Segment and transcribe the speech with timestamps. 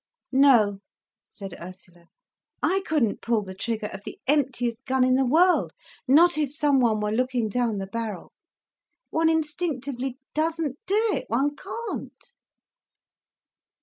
[0.31, 0.79] "No,"
[1.31, 2.05] said Ursula.
[2.63, 5.73] "I couldn't pull the trigger of the emptiest gun in the world,
[6.07, 8.31] not if some one were looking down the barrel.
[9.11, 12.33] One instinctively doesn't do it—one can't."